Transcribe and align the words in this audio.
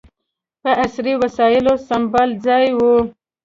په 0.61 0.69
عصري 0.83 1.13
وسایلو 1.23 1.73
سمبال 1.87 2.29
ځای 2.45 2.65
یې 2.71 2.75
و. 2.77 2.79